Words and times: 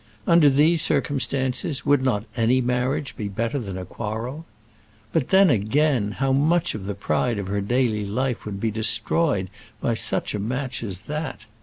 Under 0.25 0.49
these 0.49 0.81
circumstances, 0.81 1.85
would 1.85 2.01
not 2.01 2.25
any 2.35 2.59
marriage 2.59 3.15
be 3.15 3.27
better 3.27 3.59
than 3.59 3.77
a 3.77 3.85
quarrel? 3.85 4.45
But 5.13 5.29
then, 5.29 5.51
again, 5.51 6.13
how 6.13 6.33
much 6.33 6.73
of 6.73 6.85
the 6.87 6.95
pride 6.95 7.37
of 7.37 7.45
her 7.45 7.61
daily 7.61 8.07
life 8.07 8.43
would 8.43 8.59
be 8.59 8.71
destroyed 8.71 9.47
by 9.79 9.93
such 9.93 10.33
a 10.33 10.39
match 10.39 10.81
as 10.81 11.01
that! 11.01 11.45